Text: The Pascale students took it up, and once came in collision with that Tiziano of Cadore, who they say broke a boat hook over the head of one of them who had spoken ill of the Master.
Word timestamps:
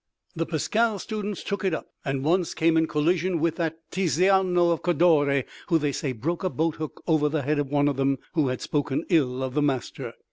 The 0.35 0.47
Pascale 0.47 0.97
students 0.97 1.43
took 1.43 1.63
it 1.63 1.75
up, 1.75 1.85
and 2.03 2.23
once 2.25 2.55
came 2.55 2.75
in 2.75 2.87
collision 2.87 3.39
with 3.39 3.57
that 3.57 3.77
Tiziano 3.91 4.71
of 4.71 4.81
Cadore, 4.81 5.43
who 5.67 5.77
they 5.77 5.91
say 5.91 6.11
broke 6.11 6.43
a 6.43 6.49
boat 6.49 6.77
hook 6.77 7.03
over 7.05 7.29
the 7.29 7.43
head 7.43 7.59
of 7.59 7.69
one 7.69 7.87
of 7.87 7.97
them 7.97 8.17
who 8.33 8.47
had 8.47 8.61
spoken 8.61 9.05
ill 9.11 9.43
of 9.43 9.53
the 9.53 9.61
Master. 9.61 10.13